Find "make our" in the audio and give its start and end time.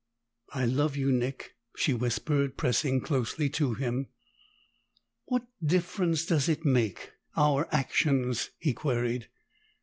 6.65-7.67